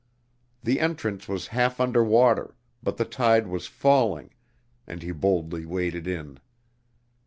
[0.63, 4.31] The entrance was half under water, but the tide was falling,
[4.87, 6.39] and he boldly waded in.